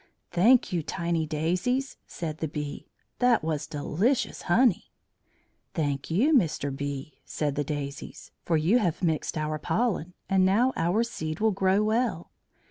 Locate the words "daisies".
1.27-1.95, 7.63-8.31